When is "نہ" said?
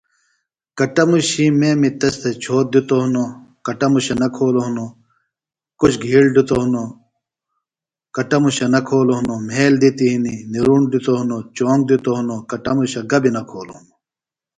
4.21-4.27, 8.73-8.79, 13.35-13.41